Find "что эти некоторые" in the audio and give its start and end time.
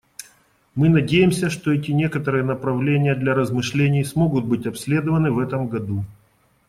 1.51-2.43